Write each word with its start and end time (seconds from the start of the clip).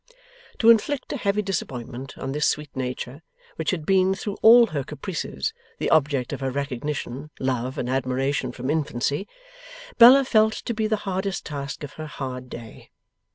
To 0.57 0.71
inflict 0.71 1.13
a 1.13 1.17
heavy 1.17 1.43
disappointment 1.43 2.17
on 2.17 2.31
this 2.31 2.47
sweet 2.47 2.75
nature, 2.75 3.21
which 3.57 3.69
had 3.69 3.85
been, 3.85 4.15
through 4.15 4.39
all 4.41 4.65
her 4.65 4.83
caprices, 4.83 5.53
the 5.77 5.91
object 5.91 6.33
of 6.33 6.39
her 6.39 6.49
recognition, 6.49 7.29
love, 7.39 7.77
and 7.77 7.87
admiration 7.87 8.51
from 8.51 8.71
infancy, 8.71 9.27
Bella 9.99 10.25
felt 10.25 10.53
to 10.53 10.73
be 10.73 10.87
the 10.87 10.95
hardest 11.05 11.45
task 11.45 11.83
of 11.83 11.93
her 12.01 12.07
hard 12.07 12.49
day. 12.49 12.89